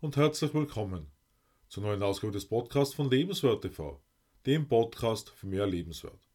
[0.00, 1.08] und herzlich willkommen
[1.68, 4.00] zur neuen Ausgabe des Podcasts von Lebenswert TV,
[4.46, 6.26] dem Podcast für mehr Lebenswert.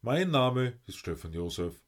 [0.00, 1.82] Mein Name ist Stefan Josef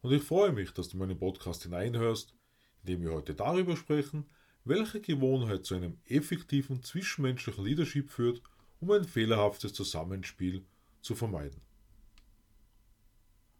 [0.00, 2.34] und ich freue mich, dass du meinen Podcast hineinhörst,
[2.82, 4.30] in dem wir heute darüber sprechen,
[4.64, 8.40] welche Gewohnheit zu einem effektiven zwischenmenschlichen Leadership führt,
[8.80, 10.64] um ein fehlerhaftes Zusammenspiel
[11.02, 11.60] zu vermeiden.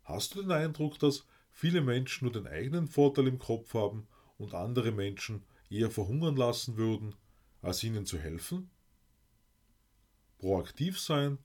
[0.05, 4.55] Hast du den Eindruck, dass viele Menschen nur den eigenen Vorteil im Kopf haben und
[4.55, 7.15] andere Menschen eher verhungern lassen würden,
[7.63, 8.71] als ihnen zu helfen?
[10.39, 11.39] Proaktiv sein,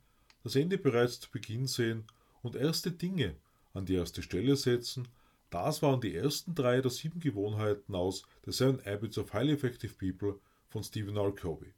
[0.43, 2.05] das Ende bereits zu Beginn sehen
[2.41, 3.35] und erste Dinge
[3.73, 5.07] an die erste Stelle setzen,
[5.49, 9.93] das waren die ersten drei der sieben Gewohnheiten aus The Seven Habits of Highly Effective
[9.93, 10.39] People
[10.69, 11.33] von Stephen R.
[11.33, 11.73] Covey.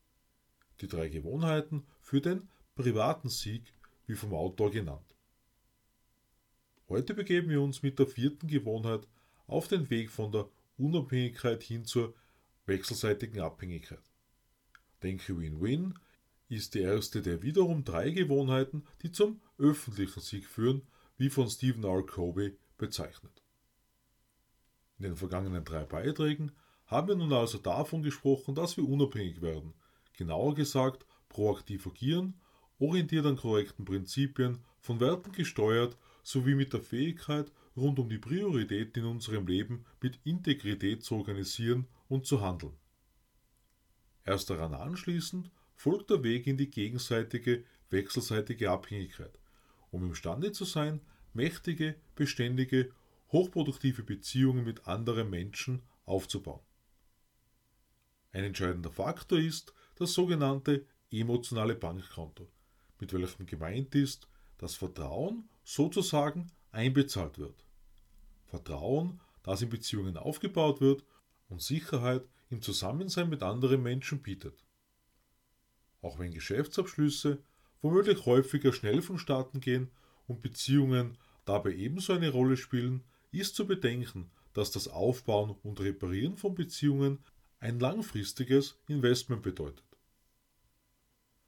[0.81, 3.73] Die drei Gewohnheiten für den privaten Sieg,
[4.05, 5.15] wie vom Autor genannt.
[6.89, 9.07] Heute begeben wir uns mit der vierten Gewohnheit
[9.47, 12.13] auf den Weg von der Unabhängigkeit hin zur
[12.67, 14.03] wechselseitigen Abhängigkeit.
[15.01, 15.97] Denke Win-Win
[16.49, 20.83] ist die erste der wiederum drei Gewohnheiten, die zum öffentlichen Sieg führen,
[21.17, 22.05] wie von Stephen R.
[22.05, 23.43] Covey bezeichnet.
[24.97, 26.51] In den vergangenen drei Beiträgen
[26.85, 29.73] haben wir nun also davon gesprochen, dass wir unabhängig werden,
[30.13, 32.39] genauer gesagt proaktiv agieren,
[32.79, 39.03] orientiert an korrekten Prinzipien, von Werten gesteuert sowie mit der Fähigkeit, rund um die Prioritäten
[39.03, 42.77] in unserem Leben mit Integrität zu organisieren und zu handeln.
[44.23, 49.39] Erst daran anschließend folgt der Weg in die gegenseitige, wechselseitige Abhängigkeit,
[49.91, 51.01] um imstande zu sein,
[51.33, 52.91] mächtige, beständige,
[53.31, 56.61] hochproduktive Beziehungen mit anderen Menschen aufzubauen.
[58.31, 62.49] Ein entscheidender Faktor ist das sogenannte emotionale Bankkonto,
[62.99, 64.27] mit welchem gemeint ist,
[64.57, 67.65] dass Vertrauen sozusagen einbezahlt wird.
[68.45, 71.03] Vertrauen, das in Beziehungen aufgebaut wird
[71.49, 74.63] und Sicherheit im Zusammensein mit anderen Menschen bietet.
[76.01, 77.41] Auch wenn Geschäftsabschlüsse
[77.81, 79.91] womöglich häufiger schnell vonstatten gehen
[80.27, 86.37] und Beziehungen dabei ebenso eine Rolle spielen, ist zu bedenken, dass das Aufbauen und Reparieren
[86.37, 87.19] von Beziehungen
[87.59, 89.83] ein langfristiges Investment bedeutet.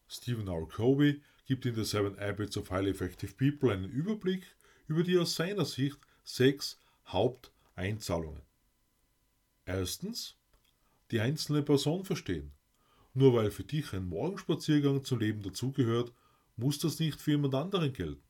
[0.07, 0.67] Stephen R.
[0.67, 4.43] Covey gibt in The Seven Habits of Highly Effective People einen Überblick
[4.87, 8.48] über die aus seiner Sicht sechs Haupteinzahlungen.
[9.69, 10.35] Erstens,
[11.11, 12.51] die einzelne Person verstehen.
[13.13, 16.11] Nur weil für dich ein Morgenspaziergang zum Leben dazugehört,
[16.55, 18.23] muss das nicht für jemand anderen gelten.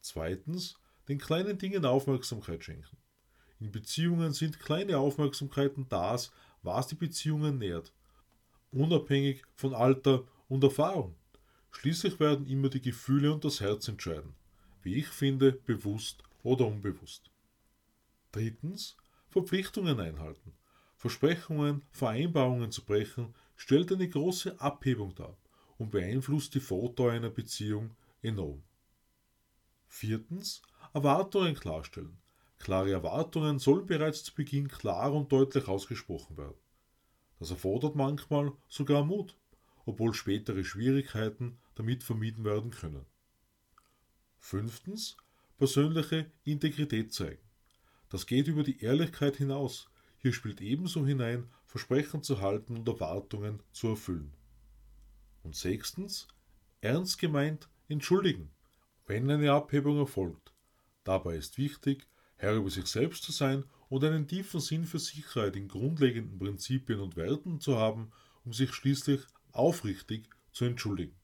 [0.00, 0.76] Zweitens,
[1.08, 2.96] den kleinen Dingen Aufmerksamkeit schenken.
[3.58, 6.32] In Beziehungen sind kleine Aufmerksamkeiten das,
[6.62, 7.92] was die Beziehungen nährt,
[8.70, 11.16] unabhängig von Alter und Erfahrung.
[11.72, 14.34] Schließlich werden immer die Gefühle und das Herz entscheiden
[14.84, 17.30] wie ich finde, bewusst oder unbewusst.
[18.32, 18.96] Drittens,
[19.34, 20.52] Verpflichtungen einhalten.
[20.96, 25.36] Versprechungen, Vereinbarungen zu brechen, stellt eine große Abhebung dar
[25.76, 28.62] und beeinflusst die Fortdauer einer Beziehung enorm.
[29.88, 30.62] Viertens,
[30.92, 32.16] Erwartungen klarstellen.
[32.60, 36.60] Klare Erwartungen sollen bereits zu Beginn klar und deutlich ausgesprochen werden.
[37.40, 39.36] Das erfordert manchmal sogar Mut,
[39.84, 43.04] obwohl spätere Schwierigkeiten damit vermieden werden können.
[44.38, 45.16] Fünftens,
[45.58, 47.43] persönliche Integrität zeigen.
[48.14, 49.88] Das geht über die Ehrlichkeit hinaus.
[50.18, 54.32] Hier spielt ebenso hinein, Versprechen zu halten und Erwartungen zu erfüllen.
[55.42, 56.28] Und sechstens,
[56.80, 58.52] ernst gemeint entschuldigen,
[59.06, 60.54] wenn eine Abhebung erfolgt.
[61.02, 65.56] Dabei ist wichtig, Herr über sich selbst zu sein und einen tiefen Sinn für Sicherheit
[65.56, 68.12] in grundlegenden Prinzipien und Werten zu haben,
[68.44, 71.16] um sich schließlich aufrichtig zu entschuldigen.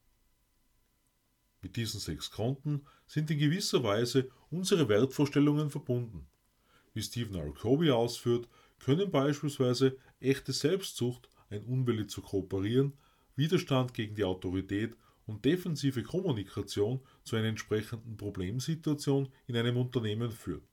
[1.63, 6.27] Mit diesen sechs Konten sind in gewisser Weise unsere Wertvorstellungen verbunden.
[6.93, 7.53] Wie Stephen R.
[7.53, 12.95] Covey ausführt, können beispielsweise echte Selbstzucht, ein Unwille zu kooperieren,
[13.37, 14.97] Widerstand gegen die Autorität
[15.27, 20.67] und defensive Kommunikation zu einer entsprechenden Problemsituation in einem Unternehmen führen.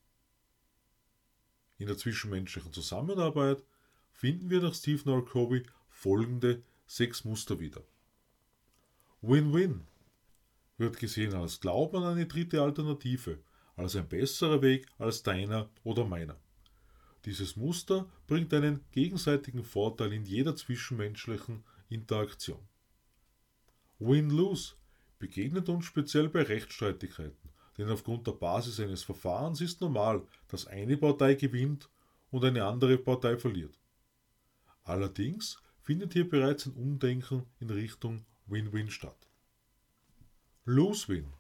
[1.78, 3.64] In der zwischenmenschlichen Zusammenarbeit
[4.12, 5.24] finden wir nach Stephen R.
[5.24, 7.84] Covey folgende sechs Muster wieder.
[9.22, 9.86] Win-Win
[10.78, 13.40] wird gesehen als Glauben an eine dritte Alternative,
[13.78, 16.36] als ein besserer Weg als deiner oder meiner.
[17.26, 22.60] Dieses Muster bringt einen gegenseitigen Vorteil in jeder zwischenmenschlichen Interaktion.
[24.00, 24.74] Win-Lose
[25.20, 30.98] begegnet uns speziell bei Rechtsstreitigkeiten, denn aufgrund der Basis eines Verfahrens ist normal, dass eine
[30.98, 31.90] Partei gewinnt
[32.32, 33.80] und eine andere Partei verliert.
[34.84, 39.28] Allerdings findet hier bereits ein Umdenken in Richtung Win-Win statt.
[40.66, 41.34] Lose-Win.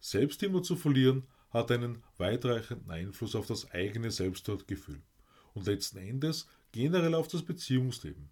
[0.00, 5.00] Selbst immer zu verlieren hat einen weitreichenden Einfluss auf das eigene Selbstwertgefühl
[5.54, 8.28] und letzten Endes generell auf das Beziehungsleben.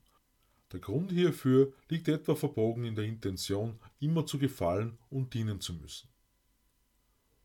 [0.73, 5.75] Der Grund hierfür liegt etwa verbogen in der Intention, immer zu gefallen und dienen zu
[5.75, 6.09] müssen.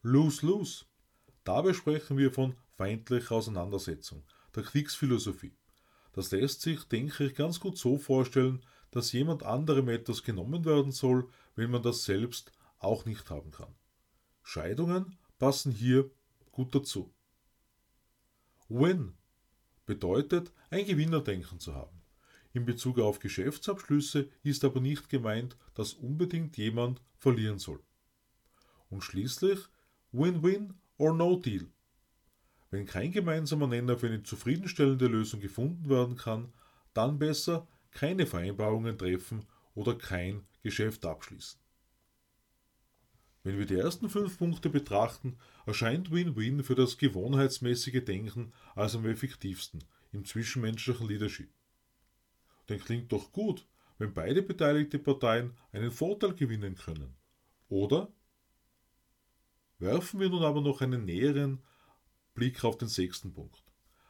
[0.01, 0.85] Lose-lose.
[1.43, 4.23] Dabei sprechen wir von feindlicher Auseinandersetzung,
[4.55, 5.55] der Kriegsphilosophie.
[6.13, 10.91] Das lässt sich, denke ich, ganz gut so vorstellen, dass jemand anderem etwas genommen werden
[10.91, 13.75] soll, wenn man das selbst auch nicht haben kann.
[14.41, 16.09] Scheidungen passen hier
[16.51, 17.13] gut dazu.
[18.69, 19.13] Win
[19.85, 22.01] bedeutet, ein Gewinnerdenken zu haben.
[22.53, 27.81] In Bezug auf Geschäftsabschlüsse ist aber nicht gemeint, dass unbedingt jemand verlieren soll.
[28.89, 29.59] Und schließlich
[30.11, 31.67] Win-Win or No Deal.
[32.69, 36.51] Wenn kein gemeinsamer Nenner für eine zufriedenstellende Lösung gefunden werden kann,
[36.93, 41.59] dann besser keine Vereinbarungen treffen oder kein Geschäft abschließen.
[43.47, 49.05] Wenn wir die ersten fünf Punkte betrachten, erscheint Win-Win für das gewohnheitsmäßige Denken als am
[49.05, 51.49] effektivsten im zwischenmenschlichen Leadership.
[52.67, 53.65] Denn klingt doch gut,
[53.99, 57.15] wenn beide beteiligte Parteien einen Vorteil gewinnen können.
[57.69, 58.11] Oder?
[59.79, 61.63] Werfen wir nun aber noch einen näheren
[62.33, 63.63] Blick auf den sechsten Punkt.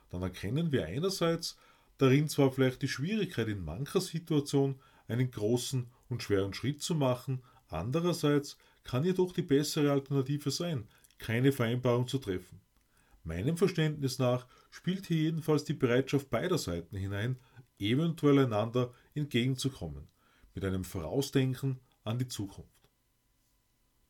[0.10, 1.60] Dann erkennen wir einerseits
[2.00, 7.44] darin zwar vielleicht die Schwierigkeit in mancher Situation einen großen und schweren Schritt zu machen,
[7.68, 8.58] andererseits
[8.88, 10.88] kann jedoch die bessere Alternative sein,
[11.18, 12.62] keine Vereinbarung zu treffen.
[13.26, 17.38] Meinem Verständnis nach spielt hier jedenfalls die Bereitschaft beider Seiten hinein,
[17.80, 20.08] eventuell einander entgegenzukommen,
[20.56, 22.90] mit einem Vorausdenken an die Zukunft.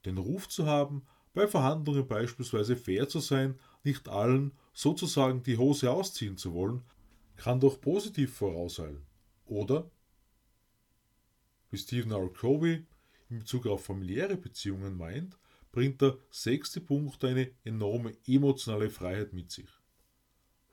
[0.06, 5.89] Den Ruf zu haben, bei Verhandlungen beispielsweise fair zu sein, nicht allen sozusagen die Hose
[5.89, 6.83] ausziehen zu wollen,
[7.35, 9.07] kann doch positiv vorauseilen,
[9.45, 9.89] oder?
[11.71, 12.30] Wie Stephen R.
[12.31, 12.85] Covey
[13.29, 15.38] in Bezug auf familiäre Beziehungen meint,
[15.71, 19.69] bringt der sechste Punkt eine enorme emotionale Freiheit mit sich.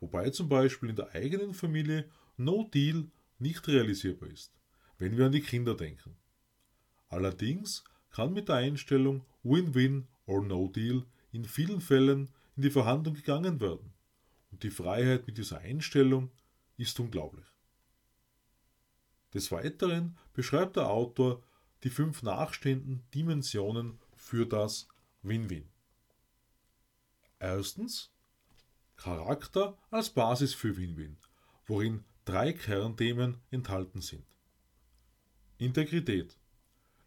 [0.00, 3.06] Wobei zum Beispiel in der eigenen Familie No Deal
[3.38, 4.52] nicht realisierbar ist,
[4.98, 6.16] wenn wir an die Kinder denken.
[7.08, 13.14] Allerdings kann mit der Einstellung Win-Win or No Deal in vielen Fällen in die Verhandlung
[13.14, 13.92] gegangen werden.
[14.52, 16.30] Und die Freiheit mit dieser Einstellung
[16.76, 17.46] ist unglaublich.
[19.32, 21.42] Des Weiteren beschreibt der Autor
[21.84, 24.88] die fünf nachstehenden Dimensionen für das
[25.22, 25.68] Win-Win.
[27.38, 28.10] Erstens
[28.96, 31.18] Charakter als Basis für Win-Win,
[31.66, 34.24] worin drei Kernthemen enthalten sind.
[35.58, 36.38] Integrität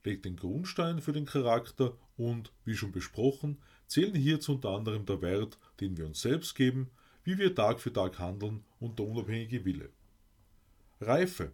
[0.04, 5.22] legt den Grundstein für den Charakter und, wie schon besprochen, zählen hierzu unter anderem der
[5.22, 6.92] Wert, den wir uns selbst geben,
[7.24, 9.92] wie wir Tag für Tag handeln und der unabhängige Wille.
[11.02, 11.52] Reife,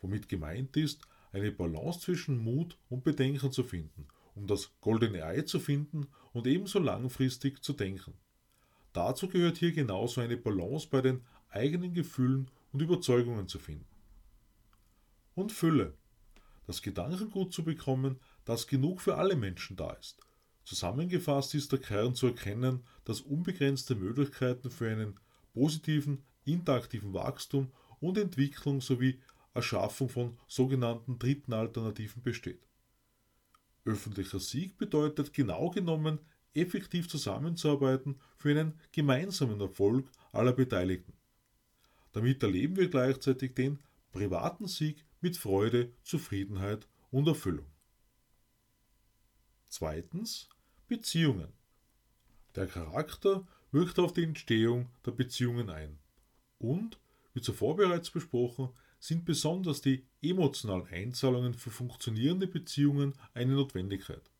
[0.00, 5.42] womit gemeint ist, eine Balance zwischen Mut und Bedenken zu finden, um das goldene Ei
[5.42, 8.14] zu finden und ebenso langfristig zu denken.
[8.92, 13.86] Dazu gehört hier genauso eine Balance bei den eigenen Gefühlen und Überzeugungen zu finden.
[15.34, 15.94] Und Fülle,
[16.66, 20.20] das Gedankengut zu bekommen, das genug für alle Menschen da ist.
[20.64, 25.18] Zusammengefasst ist der Kern zu erkennen, dass unbegrenzte Möglichkeiten für einen
[25.52, 29.20] positiven, interaktiven Wachstum und Entwicklung sowie
[29.54, 32.66] Erschaffung von sogenannten dritten Alternativen besteht.
[33.84, 36.18] Öffentlicher Sieg bedeutet genau genommen,
[36.54, 41.14] effektiv zusammenzuarbeiten für einen gemeinsamen Erfolg aller Beteiligten.
[42.12, 43.78] Damit erleben wir gleichzeitig den
[44.12, 47.66] privaten Sieg mit Freude, Zufriedenheit und Erfüllung.
[49.68, 50.48] Zweitens
[50.88, 51.52] Beziehungen.
[52.56, 55.98] Der Charakter wirkt auf die Entstehung der Beziehungen ein.
[56.58, 56.98] Und,
[57.32, 64.30] wie zuvor bereits besprochen, sind besonders die emotionalen Einzahlungen für funktionierende Beziehungen eine Notwendigkeit.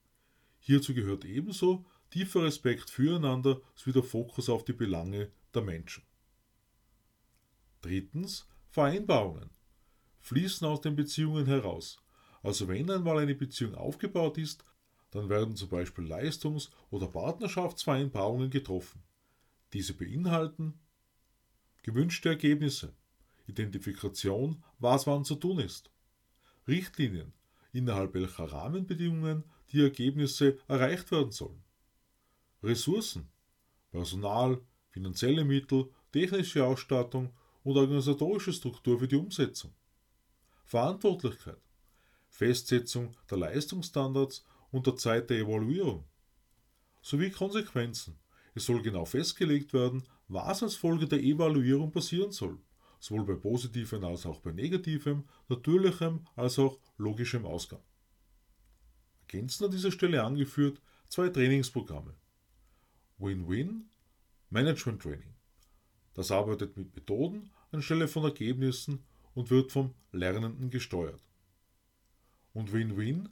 [0.61, 6.05] Hierzu gehört ebenso tiefer Respekt füreinander sowie der Fokus auf die Belange der Menschen.
[7.81, 9.51] Drittens Vereinbarungen
[10.21, 12.03] fließen aus den Beziehungen heraus.
[12.43, 14.65] Also wenn einmal eine Beziehung aufgebaut ist,
[15.11, 19.03] dann werden zum Beispiel Leistungs- oder Partnerschaftsvereinbarungen getroffen.
[19.73, 20.79] Diese beinhalten
[21.83, 22.95] gewünschte Ergebnisse,
[23.51, 25.91] Identifikation, was wann zu tun ist.
[26.67, 27.33] Richtlinien,
[27.73, 31.63] innerhalb welcher Rahmenbedingungen die Ergebnisse erreicht werden sollen.
[32.63, 33.31] Ressourcen,
[33.91, 39.73] Personal, finanzielle Mittel, technische Ausstattung und organisatorische Struktur für die Umsetzung.
[40.65, 41.61] Verantwortlichkeit,
[42.29, 46.05] Festsetzung der Leistungsstandards und der Zeit der Evaluierung.
[47.03, 48.19] Sowie Konsequenzen.
[48.55, 52.61] Es soll genau festgelegt werden, was als Folge der Evaluierung passieren soll
[53.01, 57.83] sowohl bei positivem als auch bei negativem, natürlichem als auch logischem Ausgang.
[59.23, 62.15] Ergänzend an dieser Stelle angeführt zwei Trainingsprogramme.
[63.19, 63.89] Win-Win
[64.51, 65.35] Management Training.
[66.15, 69.05] Das arbeitet mit Methoden anstelle von Ergebnissen
[69.35, 71.23] und wird vom Lernenden gesteuert.
[72.53, 73.29] Und Win-Win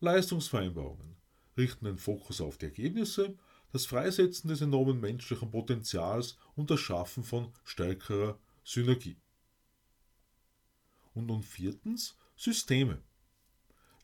[0.00, 1.16] Leistungsvereinbarungen
[1.56, 3.36] richten den Fokus auf die Ergebnisse,
[3.72, 9.16] das Freisetzen des enormen menschlichen Potenzials und das Schaffen von stärkerer Synergie.
[11.14, 13.00] Und nun viertens Systeme.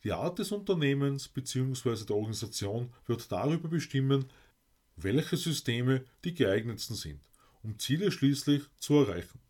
[0.04, 2.04] Die Art des Unternehmens bzw.
[2.04, 4.30] der Organisation wird darüber bestimmen,
[4.94, 7.28] welche Systeme die geeignetsten sind,
[7.64, 9.40] um Ziele schließlich zu erreichen.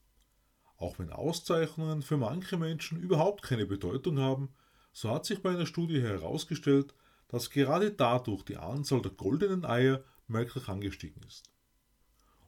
[0.78, 4.48] Auch wenn Auszeichnungen für manche Menschen überhaupt keine Bedeutung haben,
[4.94, 6.94] so hat sich bei einer Studie herausgestellt,
[7.28, 11.52] dass gerade dadurch die Anzahl der goldenen Eier merklich angestiegen ist.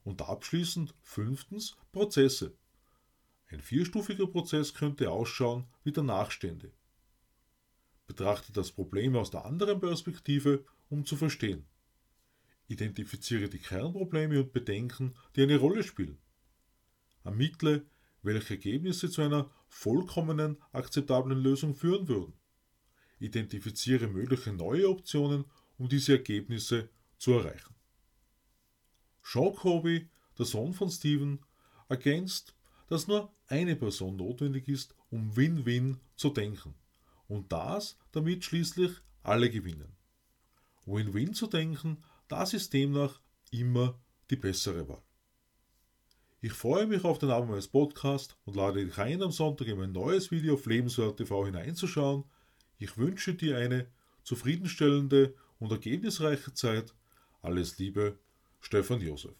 [0.04, 2.56] Und abschließend fünftens Prozesse.
[3.48, 6.72] Ein vierstufiger Prozess könnte ausschauen wie der Nachstände.
[8.06, 11.66] Betrachte das Problem aus der anderen Perspektive, um zu verstehen.
[12.68, 16.18] Identifiziere die Kernprobleme und Bedenken, die eine Rolle spielen.
[17.24, 17.86] Ermittle,
[18.22, 22.34] welche Ergebnisse zu einer vollkommenen akzeptablen Lösung führen würden.
[23.18, 25.44] Identifiziere mögliche neue Optionen,
[25.78, 27.74] um diese Ergebnisse zu erreichen.
[29.24, 30.06] Sean Kobe,
[30.38, 31.40] der Sohn von Steven,
[31.88, 32.54] ergänzt,
[32.88, 36.74] dass nur eine Person notwendig ist, um Win-Win zu denken.
[37.26, 39.96] Und das, damit schließlich alle gewinnen.
[40.84, 43.98] Win-Win zu denken, das ist demnach immer
[44.30, 45.02] die bessere Wahl.
[46.42, 49.78] Ich freue mich auf den Abend meines Podcasts und lade dich ein, am Sonntag in
[49.78, 52.24] mein neues Video auf Lebenswert TV hineinzuschauen.
[52.78, 53.86] Ich wünsche dir eine
[54.24, 56.94] zufriedenstellende und ergebnisreiche Zeit.
[57.40, 58.18] Alles Liebe,
[58.64, 59.30] Stefan Josef.